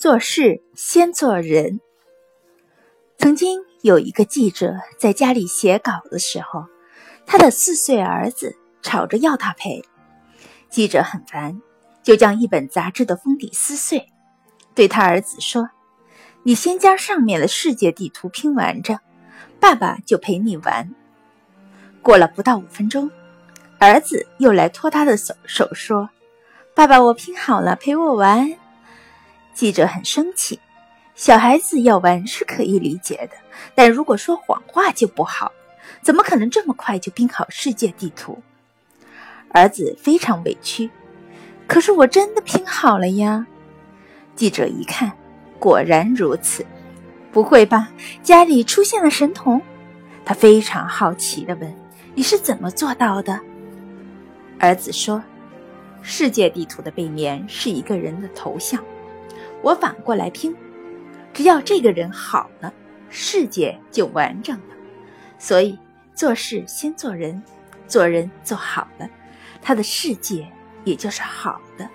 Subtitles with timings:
[0.00, 1.78] 做事先做人。
[3.18, 6.64] 曾经有一个记者在家里写稿的时候，
[7.26, 9.84] 他的四岁儿子吵着要他陪。
[10.70, 11.60] 记者很烦，
[12.02, 14.06] 就将一本杂志的封底撕碎，
[14.74, 15.68] 对他儿子说
[16.44, 19.00] ：“你先将上面的世界地图拼完着，
[19.60, 20.94] 爸爸就陪你玩。”
[22.00, 23.10] 过了不到五分钟，
[23.78, 26.08] 儿子又来拖他的手，手说
[26.74, 28.50] ：“爸爸，我拼好了，陪我玩。”
[29.60, 30.58] 记者很生气，
[31.14, 33.36] 小孩子要玩是可以理解的，
[33.74, 35.52] 但如果说谎话就不好。
[36.00, 38.42] 怎么可能这么快就拼好世界地图？
[39.50, 40.88] 儿子非常委屈。
[41.66, 43.46] 可是我真的拼好了呀！
[44.34, 45.12] 记者一看，
[45.58, 46.64] 果然如此。
[47.30, 47.90] 不会吧？
[48.22, 49.60] 家里出现了神童？
[50.24, 51.70] 他非常好奇地问
[52.16, 53.38] ：“你是怎么做到的？”
[54.58, 55.22] 儿子说
[56.00, 58.82] ：“世界地图的背面是一个人的头像。”
[59.62, 60.56] 我反过来听，
[61.32, 62.72] 只要这个人好了，
[63.08, 64.74] 世界就完整了。
[65.38, 65.78] 所以
[66.14, 67.42] 做事先做人，
[67.86, 69.08] 做人做好了，
[69.60, 70.46] 他的世界
[70.84, 71.88] 也就是好的。